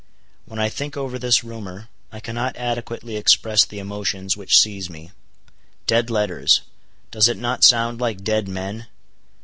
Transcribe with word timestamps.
When 0.47 0.57
I 0.57 0.67
think 0.67 0.97
over 0.97 1.19
this 1.19 1.43
rumor, 1.43 1.87
I 2.11 2.19
cannot 2.19 2.55
adequately 2.57 3.17
express 3.17 3.65
the 3.65 3.77
emotions 3.77 4.35
which 4.35 4.57
seize 4.57 4.89
me. 4.89 5.11
Dead 5.85 6.09
letters! 6.09 6.61
does 7.11 7.27
it 7.29 7.37
not 7.37 7.63
sound 7.63 8.01
like 8.01 8.23
dead 8.23 8.47
men? 8.47 8.87